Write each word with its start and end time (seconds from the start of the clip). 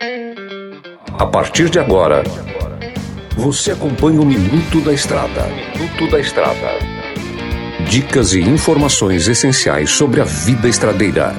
A 0.00 1.26
partir 1.26 1.68
de 1.68 1.80
agora, 1.80 2.22
você 3.36 3.72
acompanha 3.72 4.20
o 4.20 4.24
Minuto 4.24 4.80
da 4.80 4.92
Estrada. 4.92 5.48
Minuto 5.48 6.08
da 6.08 6.20
Estrada. 6.20 6.78
Dicas 7.90 8.32
e 8.32 8.40
informações 8.40 9.26
essenciais 9.26 9.90
sobre 9.90 10.20
a 10.20 10.24
vida 10.24 10.68
estradeira. 10.68 11.34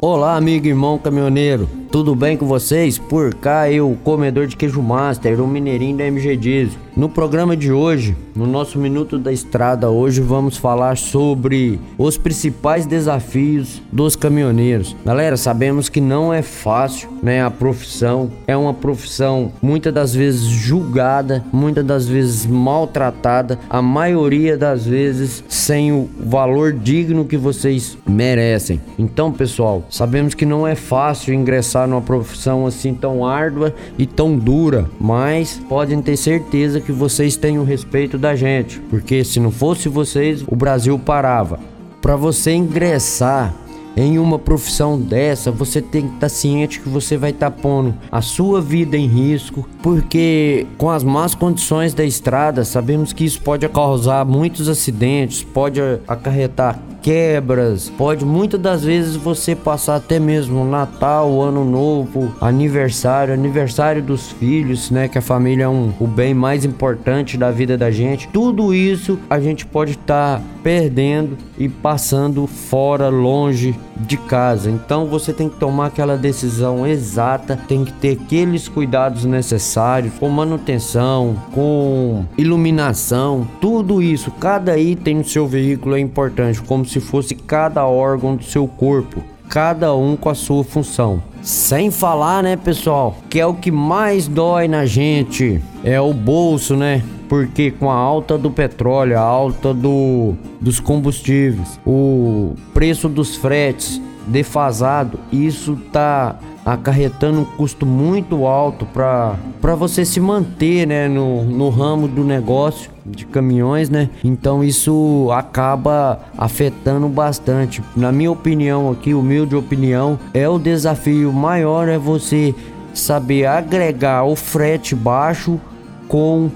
Olá, 0.00 0.34
amigo 0.34 0.66
e 0.66 0.70
irmão 0.70 0.98
caminhoneiro. 0.98 1.70
Tudo 1.92 2.16
bem 2.16 2.36
com 2.36 2.46
vocês? 2.46 2.98
Por 2.98 3.34
cá 3.34 3.70
eu, 3.70 3.96
comedor 4.02 4.48
de 4.48 4.56
queijo 4.56 4.82
master, 4.82 5.40
o 5.40 5.46
mineirinho 5.46 5.98
da 5.98 6.04
MG 6.04 6.36
Diesel. 6.36 6.80
No 6.94 7.08
programa 7.08 7.56
de 7.56 7.72
hoje, 7.72 8.14
no 8.36 8.46
nosso 8.46 8.78
Minuto 8.78 9.18
da 9.18 9.32
Estrada, 9.32 9.88
hoje 9.88 10.20
vamos 10.20 10.58
falar 10.58 10.98
sobre 10.98 11.80
os 11.96 12.18
principais 12.18 12.84
desafios 12.84 13.80
dos 13.90 14.14
caminhoneiros. 14.14 14.94
Galera, 15.02 15.38
sabemos 15.38 15.88
que 15.88 16.02
não 16.02 16.34
é 16.34 16.42
fácil, 16.42 17.08
né? 17.22 17.42
A 17.42 17.50
profissão 17.50 18.30
é 18.46 18.54
uma 18.54 18.74
profissão 18.74 19.52
muitas 19.62 19.92
das 19.94 20.14
vezes 20.14 20.42
julgada, 20.42 21.42
muitas 21.50 21.82
das 21.82 22.06
vezes 22.06 22.44
maltratada, 22.44 23.58
a 23.70 23.80
maioria 23.80 24.58
das 24.58 24.84
vezes 24.84 25.42
sem 25.48 25.92
o 25.92 26.10
valor 26.20 26.74
digno 26.74 27.24
que 27.24 27.38
vocês 27.38 27.96
merecem. 28.06 28.78
Então, 28.98 29.32
pessoal, 29.32 29.82
sabemos 29.88 30.34
que 30.34 30.44
não 30.44 30.66
é 30.66 30.74
fácil 30.74 31.32
ingressar 31.32 31.88
numa 31.88 32.02
profissão 32.02 32.66
assim 32.66 32.92
tão 32.92 33.26
árdua 33.26 33.74
e 33.96 34.04
tão 34.04 34.36
dura, 34.36 34.90
mas 35.00 35.58
podem 35.70 36.02
ter 36.02 36.18
certeza 36.18 36.81
que 36.82 36.92
vocês 36.92 37.36
o 37.58 37.64
respeito 37.64 38.18
da 38.18 38.34
gente, 38.36 38.78
porque 38.90 39.24
se 39.24 39.40
não 39.40 39.50
fosse 39.50 39.88
vocês, 39.88 40.44
o 40.46 40.54
Brasil 40.54 40.98
parava. 40.98 41.58
Para 42.00 42.16
você 42.16 42.52
ingressar 42.52 43.54
em 43.96 44.18
uma 44.18 44.38
profissão 44.38 44.98
dessa, 44.98 45.50
você 45.50 45.80
tem 45.80 46.02
que 46.02 46.14
estar 46.14 46.20
tá 46.20 46.28
ciente 46.28 46.80
que 46.80 46.88
você 46.88 47.16
vai 47.16 47.30
estar 47.30 47.50
tá 47.50 47.56
pondo 47.56 47.94
a 48.10 48.20
sua 48.20 48.60
vida 48.60 48.96
em 48.96 49.06
risco, 49.06 49.66
porque 49.82 50.66
com 50.78 50.90
as 50.90 51.04
más 51.04 51.34
condições 51.34 51.94
da 51.94 52.04
estrada, 52.04 52.64
sabemos 52.64 53.12
que 53.12 53.24
isso 53.24 53.40
pode 53.40 53.68
causar 53.68 54.24
muitos 54.24 54.68
acidentes, 54.68 55.42
pode 55.42 55.80
acarretar 56.08 56.78
quebras, 57.02 57.90
pode 57.90 58.24
muitas 58.24 58.60
das 58.60 58.84
vezes 58.84 59.16
você 59.16 59.56
passar 59.56 59.96
até 59.96 60.20
mesmo 60.20 60.64
Natal, 60.64 61.42
Ano 61.42 61.64
Novo, 61.64 62.32
aniversário, 62.40 63.34
aniversário 63.34 64.02
dos 64.02 64.30
filhos, 64.30 64.90
né? 64.90 65.08
Que 65.08 65.18
a 65.18 65.22
família 65.22 65.64
é 65.64 65.68
um, 65.68 65.92
o 65.98 66.06
bem 66.06 66.32
mais 66.32 66.64
importante 66.64 67.36
da 67.36 67.50
vida 67.50 67.76
da 67.76 67.90
gente. 67.90 68.28
Tudo 68.28 68.72
isso 68.72 69.18
a 69.28 69.40
gente 69.40 69.66
pode 69.66 69.92
estar 69.92 70.38
tá 70.38 70.42
perdendo 70.62 71.36
e 71.58 71.68
passando 71.68 72.46
fora, 72.46 73.08
longe 73.08 73.74
de 73.96 74.16
casa. 74.16 74.70
Então 74.70 75.06
você 75.06 75.32
tem 75.32 75.48
que 75.48 75.58
tomar 75.58 75.86
aquela 75.86 76.16
decisão 76.16 76.86
exata, 76.86 77.58
tem 77.68 77.84
que 77.84 77.92
ter 77.92 78.18
aqueles 78.20 78.68
cuidados 78.68 79.24
necessários 79.24 80.14
com 80.18 80.28
manutenção, 80.28 81.36
com 81.52 82.24
iluminação, 82.38 83.46
tudo 83.60 84.00
isso. 84.02 84.30
Cada 84.32 84.78
item 84.78 85.16
no 85.16 85.24
seu 85.24 85.46
veículo 85.46 85.96
é 85.96 86.00
importante, 86.00 86.60
como 86.62 86.84
se 86.92 87.00
fosse 87.00 87.34
cada 87.34 87.86
órgão 87.86 88.36
do 88.36 88.44
seu 88.44 88.68
corpo, 88.68 89.22
cada 89.48 89.94
um 89.94 90.16
com 90.16 90.28
a 90.28 90.34
sua 90.34 90.62
função. 90.62 91.22
Sem 91.42 91.90
falar, 91.90 92.42
né, 92.42 92.56
pessoal, 92.56 93.16
que 93.28 93.40
é 93.40 93.46
o 93.46 93.54
que 93.54 93.70
mais 93.70 94.28
dói 94.28 94.68
na 94.68 94.86
gente, 94.86 95.60
é 95.82 96.00
o 96.00 96.12
bolso, 96.12 96.76
né? 96.76 97.02
Porque 97.28 97.70
com 97.70 97.90
a 97.90 97.94
alta 97.94 98.36
do 98.36 98.50
petróleo, 98.50 99.18
a 99.18 99.22
alta 99.22 99.72
do, 99.72 100.34
dos 100.60 100.78
combustíveis, 100.78 101.80
o 101.84 102.54
preço 102.74 103.08
dos 103.08 103.36
fretes 103.36 104.00
defasado, 104.26 105.18
isso 105.32 105.76
tá 105.90 106.36
acarretando 106.64 107.40
um 107.40 107.44
custo 107.44 107.84
muito 107.84 108.46
alto 108.46 108.86
para 108.86 109.74
você 109.74 110.04
se 110.04 110.20
manter 110.20 110.86
né, 110.86 111.08
no, 111.08 111.42
no 111.42 111.70
ramo 111.70 112.06
do 112.06 112.22
negócio 112.22 112.91
de 113.04 113.26
caminhões, 113.26 113.90
né? 113.90 114.08
Então 114.22 114.62
isso 114.62 115.28
acaba 115.32 116.20
afetando 116.36 117.08
bastante. 117.08 117.82
Na 117.96 118.12
minha 118.12 118.30
opinião 118.30 118.90
aqui, 118.90 119.12
humilde 119.14 119.56
opinião, 119.56 120.18
é 120.32 120.48
o 120.48 120.58
desafio 120.58 121.32
maior 121.32 121.88
é 121.88 121.98
você 121.98 122.54
saber 122.94 123.46
agregar 123.46 124.24
o 124.24 124.36
frete 124.36 124.94
baixo 124.94 125.60
com 126.08 126.50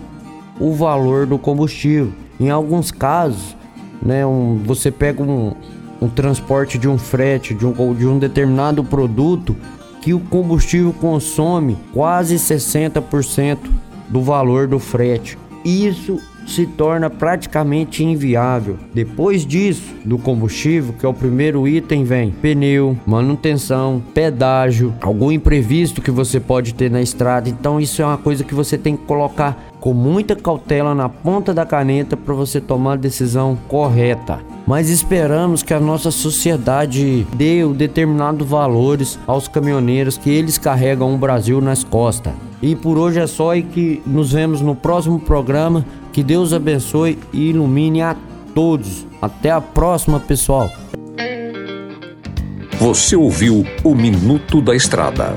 o 0.60 0.72
valor 0.72 1.26
do 1.26 1.38
combustível. 1.38 2.12
Em 2.38 2.50
alguns 2.50 2.90
casos, 2.90 3.56
né, 4.02 4.24
um, 4.26 4.60
você 4.64 4.90
pega 4.90 5.22
um, 5.22 5.54
um 6.00 6.08
transporte 6.08 6.78
de 6.78 6.88
um 6.88 6.98
frete 6.98 7.54
de 7.54 7.66
um, 7.66 7.94
de 7.94 8.06
um 8.06 8.18
determinado 8.18 8.84
produto 8.84 9.56
que 10.02 10.14
o 10.14 10.20
combustível 10.20 10.92
consome 10.92 11.76
quase 11.92 12.36
60% 12.36 13.58
do 14.08 14.22
valor 14.22 14.68
do 14.68 14.78
frete. 14.78 15.36
Isso 15.64 16.20
se 16.46 16.66
torna 16.66 17.10
praticamente 17.10 18.04
inviável. 18.04 18.78
Depois 18.94 19.44
disso, 19.44 19.94
do 20.04 20.16
combustível, 20.16 20.94
que 20.98 21.04
é 21.04 21.08
o 21.08 21.14
primeiro 21.14 21.66
item, 21.66 22.04
vem 22.04 22.30
pneu, 22.30 22.96
manutenção, 23.04 24.02
pedágio, 24.14 24.94
algum 25.00 25.32
imprevisto 25.32 26.00
que 26.00 26.10
você 26.10 26.38
pode 26.38 26.72
ter 26.72 26.90
na 26.90 27.02
estrada. 27.02 27.48
Então, 27.48 27.80
isso 27.80 28.00
é 28.00 28.06
uma 28.06 28.18
coisa 28.18 28.44
que 28.44 28.54
você 28.54 28.78
tem 28.78 28.96
que 28.96 29.04
colocar 29.04 29.66
com 29.80 29.92
muita 29.92 30.34
cautela 30.34 30.94
na 30.94 31.08
ponta 31.08 31.52
da 31.52 31.66
caneta 31.66 32.16
para 32.16 32.34
você 32.34 32.60
tomar 32.60 32.94
a 32.94 32.96
decisão 32.96 33.56
correta. 33.68 34.40
Mas 34.66 34.90
esperamos 34.90 35.62
que 35.62 35.72
a 35.72 35.78
nossa 35.78 36.10
sociedade 36.10 37.24
dê 37.36 37.62
o 37.62 37.72
determinado 37.72 38.44
valores 38.44 39.18
aos 39.26 39.46
caminhoneiros 39.46 40.18
que 40.18 40.30
eles 40.30 40.58
carregam 40.58 41.14
o 41.14 41.18
Brasil 41.18 41.60
nas 41.60 41.84
costas. 41.84 42.32
E 42.60 42.74
por 42.74 42.98
hoje 42.98 43.20
é 43.20 43.26
só 43.26 43.54
e 43.54 43.62
que 43.62 44.02
nos 44.06 44.32
vemos 44.32 44.60
no 44.60 44.74
próximo 44.74 45.20
programa. 45.20 45.84
Que 46.16 46.22
Deus 46.22 46.54
abençoe 46.54 47.19
e 47.31 47.50
ilumine 47.50 48.00
a 48.00 48.16
todos. 48.54 49.06
Até 49.21 49.50
a 49.50 49.60
próxima, 49.60 50.19
pessoal. 50.19 50.71
Você 52.78 53.15
ouviu 53.15 53.66
o 53.84 53.94
Minuto 53.94 54.62
da 54.62 54.75
Estrada. 54.75 55.37